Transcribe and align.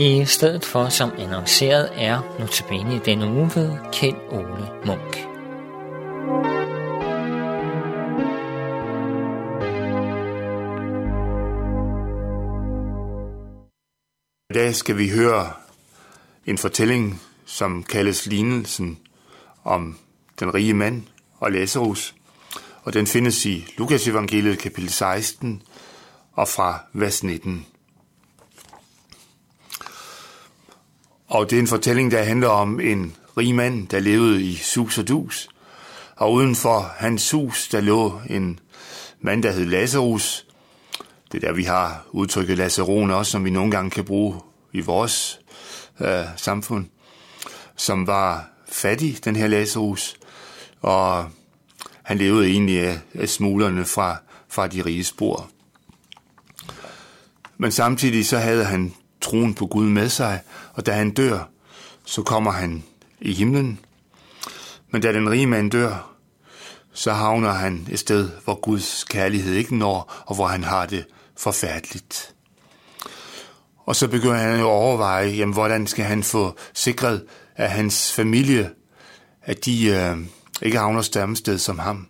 I 0.00 0.24
stedet 0.24 0.64
for, 0.64 0.88
som 0.88 1.12
annonceret, 1.18 1.90
er 1.94 2.36
nu 2.40 2.46
tilbage 2.46 2.96
i 2.96 2.98
denne 2.98 3.26
uge 3.26 3.50
ved 3.54 3.76
Kjeld 3.92 4.16
Ole 4.30 4.68
Munk. 4.86 5.16
I 14.50 14.54
dag 14.54 14.74
skal 14.74 14.98
vi 14.98 15.08
høre 15.08 15.52
en 16.46 16.58
fortælling, 16.58 17.22
som 17.44 17.82
kaldes 17.82 18.26
lignelsen 18.26 18.98
om 19.64 19.98
den 20.40 20.54
rige 20.54 20.74
mand 20.74 21.02
og 21.38 21.52
Lazarus, 21.52 22.14
og 22.82 22.94
den 22.94 23.06
findes 23.06 23.46
i 23.46 23.74
Lukas 23.78 24.08
evangeliet 24.08 24.58
kapitel 24.58 24.90
16 24.90 25.62
og 26.32 26.48
fra 26.48 26.78
vers 26.92 27.22
19. 27.22 27.66
Og 31.28 31.50
det 31.50 31.56
er 31.56 31.60
en 31.60 31.66
fortælling, 31.66 32.10
der 32.10 32.22
handler 32.22 32.48
om 32.48 32.80
en 32.80 33.16
rig 33.36 33.54
mand, 33.54 33.88
der 33.88 34.00
levede 34.00 34.42
i 34.42 34.56
sus 34.56 34.98
og 34.98 35.08
dus. 35.08 35.48
Og 36.16 36.32
uden 36.32 36.56
for 36.56 36.92
hans 36.96 37.30
hus, 37.30 37.68
der 37.68 37.80
lå 37.80 38.20
en 38.30 38.60
mand, 39.20 39.42
der 39.42 39.52
hed 39.52 39.64
Lazarus. 39.64 40.46
Det 41.32 41.44
er 41.44 41.48
der, 41.48 41.54
vi 41.54 41.62
har 41.62 42.06
udtrykket 42.10 42.58
Lazaron 42.58 43.10
også, 43.10 43.32
som 43.32 43.44
vi 43.44 43.50
nogle 43.50 43.70
gange 43.70 43.90
kan 43.90 44.04
bruge 44.04 44.40
i 44.72 44.80
vores 44.80 45.40
øh, 46.00 46.24
samfund. 46.36 46.86
Som 47.76 48.06
var 48.06 48.50
fattig, 48.68 49.24
den 49.24 49.36
her 49.36 49.46
Lazarus. 49.46 50.16
Og 50.80 51.30
han 52.02 52.18
levede 52.18 52.46
egentlig 52.46 52.80
af, 52.80 52.98
af 53.14 53.28
smuglerne 53.28 53.84
fra, 53.84 54.16
fra 54.48 54.66
de 54.66 54.84
rige 54.84 55.04
spor. 55.04 55.50
Men 57.58 57.72
samtidig 57.72 58.26
så 58.26 58.38
havde 58.38 58.64
han 58.64 58.94
troen 59.20 59.54
på 59.54 59.66
Gud 59.66 59.88
med 59.88 60.08
sig, 60.08 60.40
og 60.72 60.86
da 60.86 60.92
han 60.92 61.10
dør, 61.10 61.48
så 62.04 62.22
kommer 62.22 62.50
han 62.50 62.84
i 63.20 63.32
himlen. 63.32 63.80
Men 64.90 65.02
da 65.02 65.12
den 65.12 65.30
rige 65.30 65.46
mand 65.46 65.70
dør, 65.70 66.14
så 66.92 67.12
havner 67.12 67.52
han 67.52 67.86
et 67.90 67.98
sted, 67.98 68.30
hvor 68.44 68.54
Guds 68.54 69.04
kærlighed 69.04 69.54
ikke 69.54 69.76
når, 69.76 70.22
og 70.26 70.34
hvor 70.34 70.46
han 70.46 70.64
har 70.64 70.86
det 70.86 71.04
forfærdeligt. 71.36 72.34
Og 73.86 73.96
så 73.96 74.08
begynder 74.08 74.36
han 74.36 74.60
jo 74.60 74.66
at 74.66 74.72
overveje, 74.72 75.28
jamen, 75.28 75.52
hvordan 75.52 75.86
skal 75.86 76.04
han 76.04 76.22
få 76.22 76.56
sikret, 76.74 77.24
at 77.56 77.70
hans 77.70 78.12
familie, 78.12 78.70
at 79.42 79.64
de 79.64 79.86
øh, 79.86 80.16
ikke 80.62 80.78
havner 80.78 81.02
samme 81.02 81.36
sted 81.36 81.58
som 81.58 81.78
ham. 81.78 82.06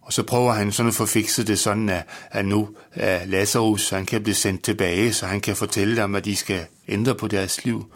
Og 0.00 0.12
så 0.12 0.22
prøver 0.22 0.52
han 0.52 0.72
sådan 0.72 0.88
at 0.88 0.94
få 0.94 1.06
fikset 1.06 1.46
det 1.46 1.58
sådan, 1.58 1.88
at, 1.88 2.06
at 2.30 2.44
nu 2.44 2.68
er 2.92 3.24
Lazarus, 3.24 3.90
han 3.90 4.06
kan 4.06 4.22
blive 4.22 4.34
sendt 4.34 4.62
tilbage, 4.62 5.12
så 5.12 5.26
han 5.26 5.40
kan 5.40 5.56
fortælle 5.56 6.02
dem, 6.02 6.14
at 6.14 6.24
de 6.24 6.36
skal 6.36 6.66
ændre 6.88 7.14
på 7.14 7.28
deres 7.28 7.64
liv. 7.64 7.92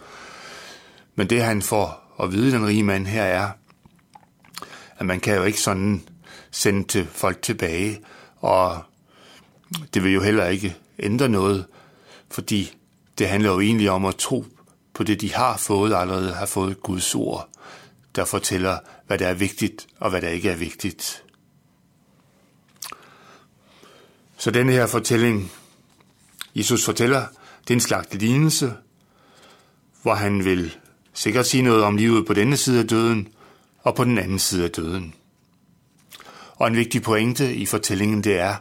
Men 1.15 1.29
det 1.29 1.43
han 1.43 1.61
får 1.61 2.15
at 2.23 2.31
vide, 2.31 2.51
den 2.51 2.67
rige 2.67 2.83
mand 2.83 3.07
her, 3.07 3.23
er, 3.23 3.49
at 4.97 5.05
man 5.05 5.19
kan 5.19 5.35
jo 5.35 5.43
ikke 5.43 5.61
sådan 5.61 6.03
sende 6.51 6.87
til 6.87 7.07
folk 7.11 7.41
tilbage, 7.41 7.99
og 8.37 8.83
det 9.93 10.03
vil 10.03 10.13
jo 10.13 10.21
heller 10.21 10.45
ikke 10.45 10.75
ændre 10.99 11.29
noget, 11.29 11.65
fordi 12.31 12.73
det 13.17 13.29
handler 13.29 13.51
jo 13.51 13.59
egentlig 13.59 13.91
om 13.91 14.05
at 14.05 14.15
tro 14.15 14.45
på 14.93 15.03
det, 15.03 15.21
de 15.21 15.33
har 15.33 15.57
fået, 15.57 15.95
allerede 15.95 16.33
har 16.33 16.45
fået 16.45 16.81
Guds 16.81 17.15
ord, 17.15 17.49
der 18.15 18.25
fortæller, 18.25 18.77
hvad 19.07 19.17
der 19.17 19.27
er 19.27 19.33
vigtigt 19.33 19.87
og 19.99 20.09
hvad 20.09 20.21
der 20.21 20.29
ikke 20.29 20.49
er 20.49 20.55
vigtigt. 20.55 21.23
Så 24.45 24.51
denne 24.51 24.71
her 24.71 24.87
fortælling, 24.87 25.51
Jesus 26.55 26.85
fortæller, 26.85 27.27
det 27.61 27.69
er 27.69 27.73
en 27.73 27.79
slags 27.79 28.13
lignelse, 28.13 28.73
hvor 30.01 30.13
han 30.13 30.45
vil 30.45 30.75
sikkert 31.13 31.47
sige 31.47 31.63
noget 31.63 31.83
om 31.83 31.97
livet 31.97 32.27
på 32.27 32.33
denne 32.33 32.57
side 32.57 32.79
af 32.79 32.87
døden 32.87 33.27
og 33.79 33.95
på 33.95 34.03
den 34.03 34.17
anden 34.17 34.39
side 34.39 34.63
af 34.63 34.71
døden. 34.71 35.13
Og 36.55 36.67
en 36.67 36.75
vigtig 36.75 37.01
pointe 37.01 37.55
i 37.55 37.65
fortællingen, 37.65 38.23
det 38.23 38.39
er, 38.39 38.55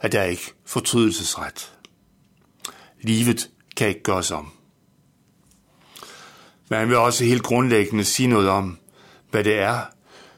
at 0.00 0.12
der 0.12 0.20
er 0.20 0.24
ikke 0.24 0.52
fortrydelsesret. 0.64 1.72
Livet 3.00 3.50
kan 3.76 3.88
ikke 3.88 4.02
gøres 4.02 4.30
om. 4.30 4.50
Men 6.68 6.78
han 6.78 6.88
vil 6.88 6.96
også 6.96 7.24
helt 7.24 7.42
grundlæggende 7.42 8.04
sige 8.04 8.26
noget 8.26 8.48
om, 8.48 8.78
hvad 9.30 9.44
det 9.44 9.58
er, 9.58 9.80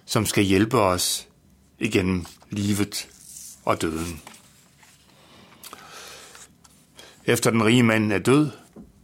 som 0.04 0.26
skal 0.26 0.44
hjælpe 0.44 0.80
os 0.80 1.28
igennem 1.78 2.26
livet 2.50 3.08
og 3.64 3.82
døden. 3.82 4.22
Efter 7.24 7.50
den 7.50 7.64
rige 7.64 7.82
mand 7.82 8.12
er 8.12 8.18
død 8.18 8.50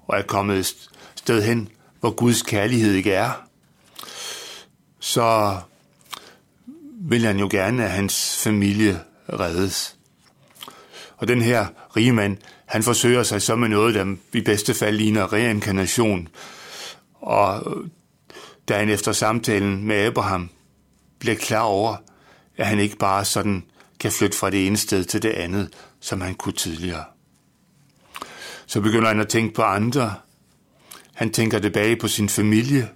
og 0.07 0.19
er 0.19 0.23
kommet 0.23 0.59
et 0.59 0.91
sted 1.17 1.43
hen, 1.43 1.69
hvor 2.01 2.11
Guds 2.11 2.43
kærlighed 2.43 2.93
ikke 2.93 3.13
er, 3.13 3.31
så 5.01 5.59
vil 7.01 7.25
han 7.25 7.39
jo 7.39 7.49
gerne, 7.51 7.85
at 7.85 7.91
hans 7.91 8.43
familie 8.43 9.01
reddes. 9.29 9.97
Og 11.17 11.29
den 11.29 11.43
her 11.43 11.67
rige 11.97 12.13
mand, 12.13 12.37
han 12.67 12.83
forsøger 12.83 13.23
sig 13.23 13.43
så 13.43 13.57
med 13.57 13.69
noget, 13.69 13.95
der 13.95 14.17
i 14.33 14.41
bedste 14.41 14.75
fald 14.75 14.97
ligner 14.97 15.33
reinkarnation. 15.33 16.29
Og 17.15 17.77
da 18.69 18.79
han 18.79 18.89
efter 18.89 19.13
samtalen 19.13 19.85
med 19.85 19.97
Abraham 19.97 20.51
bliver 21.19 21.37
klar 21.37 21.63
over, 21.63 21.97
at 22.57 22.67
han 22.67 22.79
ikke 22.79 22.97
bare 22.97 23.25
sådan 23.25 23.65
kan 24.01 24.13
flytte 24.13 24.37
fra 24.37 24.51
det 24.51 24.67
ene 24.67 24.77
sted 24.77 25.05
til 25.05 25.23
det 25.23 25.31
andet, 25.31 25.75
som 26.01 26.21
han 26.21 26.35
kunne 26.35 26.53
tidligere. 26.53 27.05
Så 28.67 28.81
begynder 28.81 29.09
han 29.09 29.21
at 29.21 29.29
tænke 29.29 29.55
på 29.55 29.63
andre. 29.63 30.15
Han 31.15 31.33
tænker 31.33 31.59
tilbage 31.59 31.97
på 31.97 32.09
sin 32.09 32.29
familie, 32.29 32.91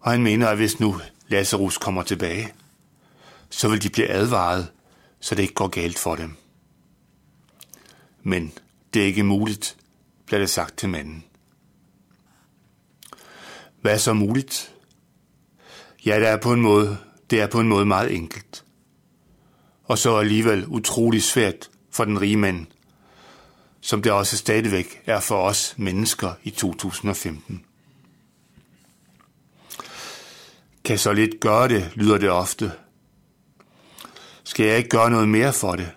og 0.00 0.10
han 0.10 0.22
mener, 0.22 0.48
at 0.48 0.56
hvis 0.56 0.80
nu 0.80 1.00
Lazarus 1.28 1.78
kommer 1.78 2.02
tilbage, 2.02 2.52
så 3.50 3.68
vil 3.68 3.82
de 3.82 3.90
blive 3.90 4.08
advaret, 4.08 4.72
så 5.20 5.34
det 5.34 5.42
ikke 5.42 5.54
går 5.54 5.68
galt 5.68 5.98
for 5.98 6.16
dem. 6.16 6.36
Men 8.22 8.52
det 8.94 9.02
er 9.02 9.06
ikke 9.06 9.22
muligt, 9.22 9.76
bliver 10.26 10.40
det 10.40 10.50
sagt 10.50 10.78
til 10.78 10.88
manden. 10.88 11.24
Hvad 13.80 13.92
er 13.92 13.98
så 13.98 14.12
muligt? 14.12 14.74
Ja, 16.06 16.20
det 16.20 16.28
er 16.28 16.36
på 16.36 16.52
en 16.52 16.60
måde, 16.60 16.98
det 17.30 17.40
er 17.40 17.46
på 17.46 17.60
en 17.60 17.68
måde 17.68 17.86
meget 17.86 18.16
enkelt 18.16 18.64
og 19.84 19.98
så 19.98 20.16
alligevel 20.16 20.66
utrolig 20.66 21.22
svært 21.22 21.70
for 21.90 22.04
den 22.04 22.20
rige 22.20 22.36
mand, 22.36 22.66
som 23.80 24.02
det 24.02 24.12
også 24.12 24.36
stadigvæk 24.36 25.02
er 25.06 25.20
for 25.20 25.42
os 25.42 25.74
mennesker 25.76 26.32
i 26.42 26.50
2015. 26.50 27.64
Kan 30.84 30.98
så 30.98 31.12
lidt 31.12 31.40
gøre 31.40 31.68
det, 31.68 31.90
lyder 31.94 32.18
det 32.18 32.30
ofte. 32.30 32.72
Skal 34.44 34.66
jeg 34.66 34.76
ikke 34.76 34.88
gøre 34.88 35.10
noget 35.10 35.28
mere 35.28 35.52
for 35.52 35.76
det? 35.76 35.90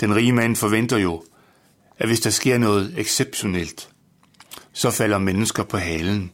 Den 0.00 0.16
rige 0.16 0.32
mand 0.32 0.56
forventer 0.56 0.98
jo, 0.98 1.24
at 1.98 2.08
hvis 2.08 2.20
der 2.20 2.30
sker 2.30 2.58
noget 2.58 2.94
exceptionelt, 2.98 3.88
så 4.72 4.90
falder 4.90 5.18
mennesker 5.18 5.62
på 5.62 5.76
halen, 5.76 6.32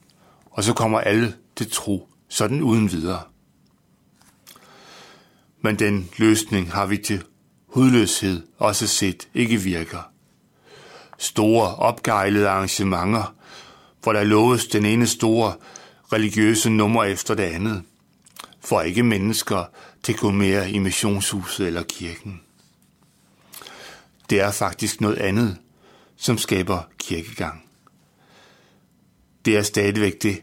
og 0.51 0.65
så 0.65 0.73
kommer 0.73 1.01
alle 1.01 1.35
til 1.57 1.71
tro, 1.71 2.09
sådan 2.29 2.63
uden 2.63 2.93
videre 2.93 3.23
men 5.63 5.79
den 5.79 6.11
løsning 6.17 6.73
har 6.73 6.87
vi 6.87 6.97
til 6.97 7.25
hudløshed 7.67 8.43
også 8.59 8.87
set 8.87 9.29
ikke 9.35 9.57
virker. 9.57 10.11
Store 11.19 11.75
opgejlede 11.75 12.49
arrangementer, 12.49 13.35
hvor 14.03 14.13
der 14.13 14.25
loves 14.25 14.67
den 14.67 14.87
ene 14.87 15.07
store 15.07 15.55
religiøse 16.13 16.71
nummer 16.71 17.05
efter 17.05 17.35
det 17.35 17.43
andet, 17.43 17.83
for 18.61 18.81
ikke 18.81 19.03
mennesker 19.03 19.65
til 20.03 20.13
at 20.13 20.19
gå 20.19 20.31
mere 20.31 20.71
i 20.71 20.79
missionshuset 20.79 21.67
eller 21.67 21.83
kirken. 21.83 22.41
Det 24.31 24.41
er 24.41 24.51
faktisk 24.51 25.01
noget 25.01 25.19
andet, 25.19 25.57
som 26.17 26.39
skaber 26.39 26.83
kirkegang. 26.99 27.65
Det 29.45 29.57
er 29.57 29.63
stadigvæk 29.63 30.23
det, 30.23 30.43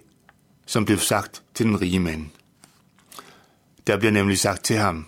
som 0.66 0.86
blev 0.86 0.98
sagt 0.98 1.44
til 1.54 1.66
den 1.66 1.82
rige 1.82 2.00
mand. 2.00 2.26
Der 3.88 3.98
bliver 3.98 4.12
nemlig 4.12 4.40
sagt 4.40 4.64
til 4.64 4.76
ham, 4.76 5.06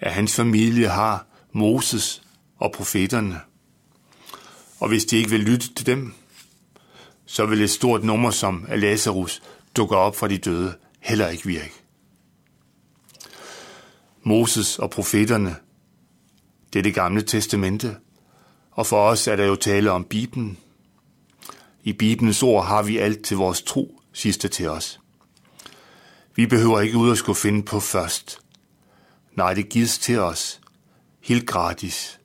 at 0.00 0.12
hans 0.12 0.36
familie 0.36 0.88
har 0.88 1.26
Moses 1.52 2.22
og 2.56 2.72
profeterne. 2.72 3.40
Og 4.80 4.88
hvis 4.88 5.04
de 5.04 5.16
ikke 5.16 5.30
vil 5.30 5.40
lytte 5.40 5.74
til 5.74 5.86
dem, 5.86 6.14
så 7.26 7.46
vil 7.46 7.62
et 7.62 7.70
stort 7.70 8.04
nummer 8.04 8.30
som 8.30 8.66
Lazarus 8.68 9.42
dukke 9.76 9.96
op 9.96 10.16
fra 10.16 10.28
de 10.28 10.38
døde 10.38 10.74
heller 11.00 11.28
ikke 11.28 11.46
virke. 11.46 11.72
Moses 14.22 14.78
og 14.78 14.90
profeterne, 14.90 15.56
det 16.72 16.78
er 16.78 16.82
det 16.82 16.94
gamle 16.94 17.22
testamente, 17.22 17.96
og 18.70 18.86
for 18.86 19.08
os 19.08 19.26
er 19.26 19.36
der 19.36 19.44
jo 19.44 19.56
tale 19.56 19.90
om 19.90 20.04
Bibelen. 20.04 20.58
I 21.82 21.92
Bibelens 21.92 22.42
ord 22.42 22.66
har 22.66 22.82
vi 22.82 22.98
alt 22.98 23.24
til 23.24 23.36
vores 23.36 23.62
tro, 23.62 24.00
sidste 24.12 24.48
til 24.48 24.68
os. 24.68 25.00
Vi 26.36 26.46
behøver 26.46 26.80
ikke 26.80 26.98
ud 26.98 27.10
at 27.10 27.18
skulle 27.18 27.36
finde 27.36 27.62
på 27.62 27.80
først. 27.80 28.38
Nej, 29.32 29.54
det 29.54 29.68
gives 29.68 29.98
til 29.98 30.18
os. 30.18 30.60
Helt 31.20 31.46
gratis. 31.46 32.20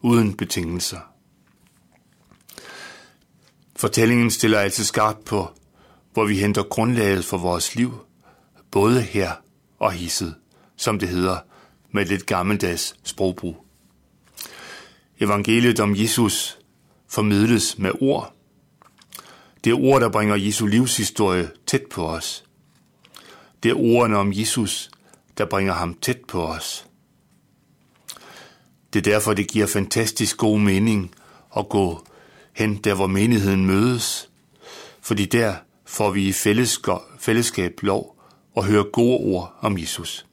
Uden 0.00 0.36
betingelser. 0.36 1.00
Fortællingen 3.76 4.30
stiller 4.30 4.58
altså 4.58 4.84
skarpt 4.84 5.24
på, 5.24 5.48
hvor 6.12 6.24
vi 6.24 6.38
henter 6.38 6.62
grundlaget 6.62 7.24
for 7.24 7.38
vores 7.38 7.74
liv, 7.74 7.94
både 8.70 9.02
her 9.02 9.32
og 9.78 9.92
hisset, 9.92 10.34
som 10.76 10.98
det 10.98 11.08
hedder 11.08 11.38
med 11.90 12.02
et 12.02 12.08
lidt 12.08 12.26
gammeldags 12.26 12.94
sprogbrug. 13.02 13.66
Evangeliet 15.20 15.80
om 15.80 15.96
Jesus 15.96 16.58
formidles 17.08 17.78
med 17.78 17.90
ord. 18.00 18.34
Det 19.64 19.70
er 19.70 19.80
ord, 19.80 20.00
der 20.00 20.08
bringer 20.08 20.36
Jesu 20.36 20.66
livshistorie 20.66 21.50
tæt 21.66 21.82
på 21.90 22.08
os. 22.08 22.45
Det 23.62 23.70
er 23.70 23.74
ordene 23.74 24.16
om 24.16 24.32
Jesus, 24.32 24.90
der 25.38 25.44
bringer 25.44 25.72
ham 25.72 25.94
tæt 25.94 26.20
på 26.28 26.46
os. 26.46 26.86
Det 28.92 28.98
er 29.06 29.12
derfor, 29.12 29.34
det 29.34 29.48
giver 29.48 29.66
fantastisk 29.66 30.36
god 30.36 30.58
mening 30.58 31.14
at 31.56 31.68
gå 31.68 32.06
hen 32.52 32.76
der, 32.76 32.94
hvor 32.94 33.06
menigheden 33.06 33.66
mødes, 33.66 34.30
fordi 35.00 35.24
der 35.24 35.54
får 35.84 36.10
vi 36.10 36.28
i 36.28 36.32
fællesskab 37.18 37.82
lov 37.82 38.16
at 38.56 38.64
høre 38.64 38.84
gode 38.92 39.18
ord 39.18 39.56
om 39.60 39.78
Jesus. 39.78 40.26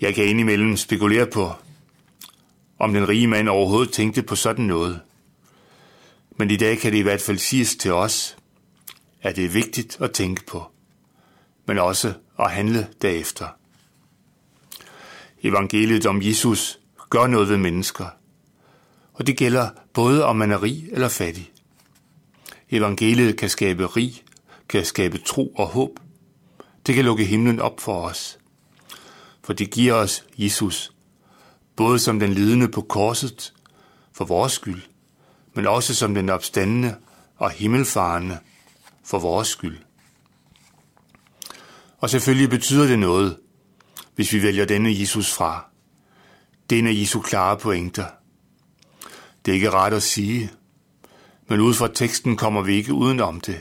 Jeg 0.00 0.14
kan 0.14 0.24
indimellem 0.24 0.76
spekulere 0.76 1.26
på, 1.26 1.52
om 2.78 2.92
den 2.92 3.08
rige 3.08 3.26
mand 3.26 3.48
overhovedet 3.48 3.92
tænkte 3.92 4.22
på 4.22 4.36
sådan 4.36 4.64
noget. 4.64 5.00
Men 6.36 6.50
i 6.50 6.56
dag 6.56 6.78
kan 6.78 6.92
det 6.92 6.98
i 6.98 7.02
hvert 7.02 7.20
fald 7.20 7.38
siges 7.38 7.76
til 7.76 7.92
os, 7.92 8.36
at 9.22 9.36
det 9.36 9.44
er 9.44 9.48
vigtigt 9.48 10.00
at 10.00 10.12
tænke 10.12 10.46
på, 10.46 10.66
men 11.66 11.78
også 11.78 12.12
at 12.38 12.50
handle 12.50 12.88
derefter. 13.02 13.48
Evangeliet 15.42 16.06
om 16.06 16.22
Jesus 16.22 16.78
gør 17.10 17.26
noget 17.26 17.48
ved 17.48 17.56
mennesker, 17.56 18.06
og 19.12 19.26
det 19.26 19.36
gælder 19.36 19.70
både 19.92 20.24
om 20.24 20.36
man 20.36 20.50
er 20.50 20.62
rig 20.62 20.88
eller 20.92 21.08
fattig. 21.08 21.52
Evangeliet 22.70 23.36
kan 23.36 23.50
skabe 23.50 23.86
rig, 23.86 24.24
kan 24.68 24.84
skabe 24.84 25.18
tro 25.18 25.48
og 25.48 25.66
håb. 25.66 26.00
Det 26.86 26.94
kan 26.94 27.04
lukke 27.04 27.24
himlen 27.24 27.60
op 27.60 27.80
for 27.80 28.00
os. 28.00 28.38
For 29.42 29.52
det 29.52 29.70
giver 29.70 29.94
os 29.94 30.24
Jesus, 30.38 30.92
både 31.76 31.98
som 31.98 32.20
den 32.20 32.32
lidende 32.32 32.68
på 32.68 32.80
korset 32.80 33.52
for 34.12 34.24
vores 34.24 34.52
skyld, 34.52 34.82
men 35.54 35.66
også 35.66 35.94
som 35.94 36.14
den 36.14 36.28
opstandende 36.28 36.96
og 37.36 37.50
himmelfarende 37.50 38.38
for 39.04 39.18
vores 39.18 39.48
skyld. 39.48 39.78
Og 42.04 42.10
selvfølgelig 42.10 42.50
betyder 42.50 42.86
det 42.86 42.98
noget, 42.98 43.36
hvis 44.14 44.32
vi 44.32 44.42
vælger 44.42 44.64
denne 44.64 45.00
Jesus 45.00 45.32
fra. 45.32 45.66
Det 46.70 46.76
er 46.76 46.78
en 46.78 46.86
af 46.86 46.92
Jesu 46.92 47.20
klare 47.20 47.58
pointer. 47.58 48.06
Det 49.44 49.52
er 49.52 49.54
ikke 49.54 49.70
ret 49.70 49.92
at 49.92 50.02
sige, 50.02 50.50
men 51.48 51.60
ud 51.60 51.74
fra 51.74 51.88
teksten 51.94 52.36
kommer 52.36 52.62
vi 52.62 52.74
ikke 52.74 52.92
udenom 52.92 53.40
det. 53.40 53.60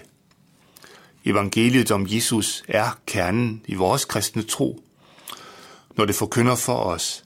Evangeliet 1.25 1.91
om 1.91 2.07
Jesus 2.09 2.63
er 2.67 2.99
kernen 3.05 3.61
i 3.65 3.75
vores 3.75 4.05
kristne 4.05 4.43
tro, 4.43 4.83
når 5.97 6.05
det 6.05 6.15
forkynder 6.15 6.55
for 6.55 6.77
os, 6.77 7.25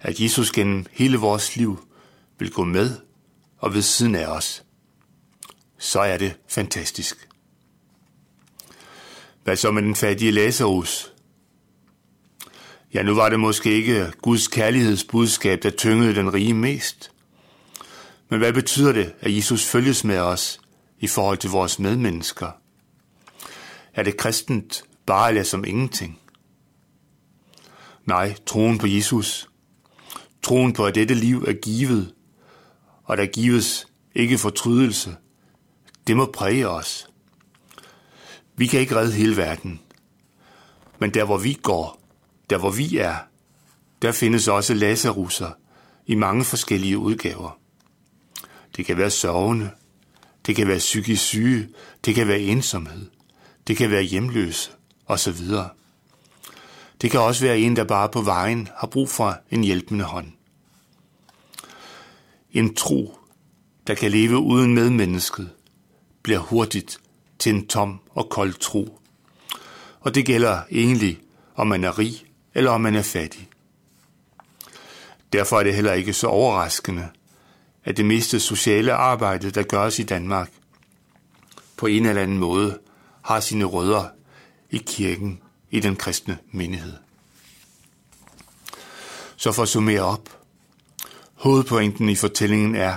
at 0.00 0.20
Jesus 0.20 0.52
gennem 0.52 0.86
hele 0.92 1.16
vores 1.16 1.56
liv 1.56 1.88
vil 2.38 2.52
gå 2.52 2.64
med 2.64 2.96
og 3.58 3.74
ved 3.74 3.82
siden 3.82 4.14
af 4.14 4.26
os. 4.26 4.64
Så 5.78 6.00
er 6.00 6.18
det 6.18 6.36
fantastisk. 6.48 7.28
Hvad 9.46 9.56
så 9.56 9.70
med 9.70 9.82
den 9.82 9.94
fattige 9.94 10.30
Lazarus? 10.30 11.12
Ja, 12.94 13.02
nu 13.02 13.14
var 13.14 13.28
det 13.28 13.40
måske 13.40 13.70
ikke 13.72 14.12
Guds 14.22 14.48
kærlighedsbudskab, 14.48 15.62
der 15.62 15.70
tyngede 15.70 16.14
den 16.14 16.34
rige 16.34 16.54
mest. 16.54 17.12
Men 18.28 18.38
hvad 18.38 18.52
betyder 18.52 18.92
det, 18.92 19.14
at 19.20 19.36
Jesus 19.36 19.64
følges 19.64 20.04
med 20.04 20.18
os 20.18 20.60
i 20.98 21.06
forhold 21.06 21.38
til 21.38 21.50
vores 21.50 21.78
medmennesker? 21.78 22.50
Er 23.94 24.02
det 24.02 24.16
kristent 24.16 24.84
bare 25.06 25.28
eller 25.28 25.42
som 25.42 25.64
ingenting? 25.64 26.18
Nej, 28.04 28.34
troen 28.46 28.78
på 28.78 28.86
Jesus. 28.86 29.48
Troen 30.42 30.72
på, 30.72 30.86
at 30.86 30.94
dette 30.94 31.14
liv 31.14 31.44
er 31.48 31.52
givet, 31.52 32.14
og 33.04 33.16
der 33.16 33.26
gives 33.26 33.86
ikke 34.14 34.38
fortrydelse. 34.38 35.16
Det 36.06 36.16
må 36.16 36.30
præge 36.34 36.68
os. 36.68 37.08
Vi 38.56 38.66
kan 38.66 38.80
ikke 38.80 38.96
redde 38.96 39.12
hele 39.12 39.36
verden. 39.36 39.80
Men 40.98 41.14
der 41.14 41.24
hvor 41.24 41.38
vi 41.38 41.58
går, 41.62 42.00
der 42.50 42.58
hvor 42.58 42.70
vi 42.70 42.98
er, 42.98 43.16
der 44.02 44.12
findes 44.12 44.48
også 44.48 44.74
Lazarusser 44.74 45.50
i 46.06 46.14
mange 46.14 46.44
forskellige 46.44 46.98
udgaver. 46.98 47.58
Det 48.76 48.86
kan 48.86 48.98
være 48.98 49.10
sovende, 49.10 49.70
det 50.46 50.56
kan 50.56 50.68
være 50.68 50.78
psykisk 50.78 51.22
syge, 51.22 51.68
det 52.04 52.14
kan 52.14 52.28
være 52.28 52.40
ensomhed, 52.40 53.10
det 53.66 53.76
kan 53.76 53.90
være 53.90 54.02
hjemløse 54.02 54.70
osv. 55.06 55.38
Det 57.00 57.10
kan 57.10 57.20
også 57.20 57.44
være 57.44 57.58
en, 57.58 57.76
der 57.76 57.84
bare 57.84 58.08
på 58.08 58.22
vejen 58.22 58.68
har 58.76 58.86
brug 58.86 59.08
for 59.08 59.38
en 59.50 59.64
hjælpende 59.64 60.04
hånd. 60.04 60.32
En 62.52 62.74
tro, 62.74 63.18
der 63.86 63.94
kan 63.94 64.10
leve 64.10 64.38
uden 64.38 64.74
medmennesket, 64.74 65.50
bliver 66.22 66.38
hurtigt 66.38 67.00
til 67.38 67.54
en 67.54 67.66
tom 67.66 68.00
og 68.10 68.28
kold 68.30 68.54
tro. 68.54 68.98
Og 70.00 70.14
det 70.14 70.26
gælder 70.26 70.60
egentlig, 70.70 71.20
om 71.54 71.66
man 71.66 71.84
er 71.84 71.98
rig 71.98 72.24
eller 72.54 72.70
om 72.70 72.80
man 72.80 72.94
er 72.94 73.02
fattig. 73.02 73.48
Derfor 75.32 75.58
er 75.58 75.62
det 75.62 75.74
heller 75.74 75.92
ikke 75.92 76.12
så 76.12 76.26
overraskende, 76.26 77.08
at 77.84 77.96
det 77.96 78.04
meste 78.04 78.40
sociale 78.40 78.92
arbejde, 78.92 79.50
der 79.50 79.62
gøres 79.62 79.98
i 79.98 80.02
Danmark, 80.02 80.52
på 81.76 81.86
en 81.86 82.06
eller 82.06 82.22
anden 82.22 82.38
måde 82.38 82.78
har 83.22 83.40
sine 83.40 83.64
rødder 83.64 84.08
i 84.70 84.82
kirken, 84.86 85.42
i 85.70 85.80
den 85.80 85.96
kristne 85.96 86.38
menighed. 86.52 86.92
Så 89.36 89.52
for 89.52 89.62
at 89.62 89.68
summere 89.68 90.00
op. 90.00 90.40
Hovedpointen 91.34 92.08
i 92.08 92.14
fortællingen 92.14 92.74
er, 92.74 92.96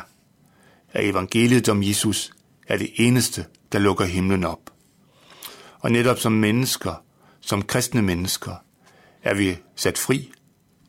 at 0.91 1.09
evangeliet 1.09 1.69
om 1.69 1.83
Jesus 1.83 2.31
er 2.67 2.77
det 2.77 2.89
eneste, 2.95 3.45
der 3.71 3.79
lukker 3.79 4.05
himlen 4.05 4.43
op. 4.43 4.73
Og 5.79 5.91
netop 5.91 6.19
som 6.19 6.31
mennesker, 6.31 7.03
som 7.41 7.61
kristne 7.61 8.01
mennesker, 8.01 8.55
er 9.23 9.33
vi 9.33 9.57
sat 9.75 9.97
fri 9.97 10.31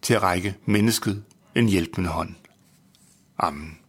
til 0.02 0.14
at 0.14 0.22
række 0.22 0.56
mennesket 0.64 1.24
en 1.54 1.68
hjælpende 1.68 2.08
hånd. 2.08 2.34
Amen. 3.38 3.79